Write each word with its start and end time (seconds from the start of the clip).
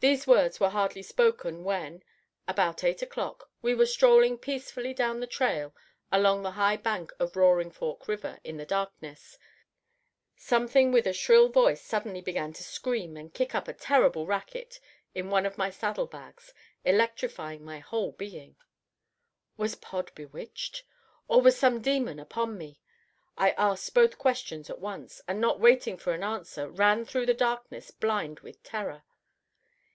These 0.00 0.26
words 0.26 0.58
were 0.58 0.70
hardly 0.70 1.02
spoken 1.02 1.62
when, 1.62 2.02
about 2.48 2.82
eight 2.82 3.00
o'clock, 3.00 3.48
we 3.62 3.74
were 3.76 3.86
strolling 3.86 4.36
peacefully 4.36 4.92
down 4.92 5.20
the 5.20 5.26
trail 5.26 5.72
along 6.10 6.42
the 6.42 6.50
high 6.58 6.76
bank 6.76 7.12
of 7.20 7.36
Roaring 7.36 7.70
Fork 7.70 8.08
River 8.08 8.40
in 8.42 8.56
the 8.56 8.66
darkness, 8.66 9.38
something 10.36 10.90
with 10.90 11.06
a 11.06 11.12
shrill 11.12 11.48
voice 11.48 11.80
suddenly 11.80 12.20
began 12.20 12.52
to 12.54 12.64
scream 12.64 13.16
and 13.16 13.32
kick 13.32 13.54
up 13.54 13.68
a 13.68 13.72
terrible 13.72 14.26
racket 14.26 14.80
in 15.14 15.30
one 15.30 15.46
of 15.46 15.56
my 15.58 15.70
saddle 15.70 16.08
bags, 16.08 16.52
electrifying 16.84 17.64
my 17.64 17.78
whole 17.78 18.10
being. 18.10 18.56
Was 19.56 19.76
Pod 19.76 20.12
bewitched? 20.16 20.82
Or 21.28 21.40
was 21.40 21.56
some 21.56 21.80
demon 21.80 22.18
upon 22.18 22.58
me? 22.58 22.80
I 23.38 23.52
asked 23.52 23.94
both 23.94 24.18
questions 24.18 24.68
at 24.68 24.80
once, 24.80 25.22
and 25.28 25.40
not 25.40 25.60
waiting 25.60 25.96
for 25.96 26.12
an 26.12 26.24
answer, 26.24 26.68
ran 26.68 27.04
through 27.04 27.26
the 27.26 27.32
darkness 27.32 27.92
blind 27.92 28.40
with 28.40 28.60
terror. 28.64 29.04